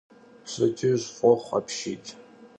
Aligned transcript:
Pşedcıj 0.43 1.01
f'oxhu 1.15 1.53
apşiy! 1.57 2.03